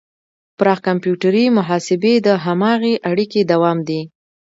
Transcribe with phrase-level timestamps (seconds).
[0.59, 4.01] پراخ کمپیوټري محاسبې د هماغې اړیکې دوام دی.